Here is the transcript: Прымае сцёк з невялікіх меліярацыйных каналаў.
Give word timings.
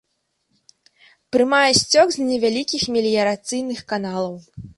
Прымае 1.37 1.67
сцёк 1.81 2.07
з 2.15 2.25
невялікіх 2.31 2.87
меліярацыйных 2.97 3.79
каналаў. 3.95 4.35